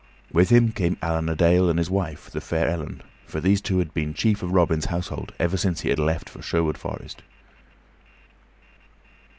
With 0.33 0.49
him 0.49 0.71
came 0.71 0.97
Allan 1.03 1.29
a 1.29 1.35
Dale 1.35 1.69
and 1.69 1.77
his 1.77 1.91
wife, 1.91 2.31
the 2.31 2.41
fair 2.41 2.67
Ellen, 2.67 3.03
for 3.27 3.39
these 3.39 3.61
two 3.61 3.77
had 3.77 3.93
been 3.93 4.15
chief 4.15 4.41
of 4.41 4.49
Robin's 4.51 4.85
household 4.85 5.31
ever 5.37 5.57
since 5.57 5.81
he 5.81 5.89
had 5.89 5.99
left 5.99 6.35
Sherwood 6.43 6.79
Forest. 6.79 7.21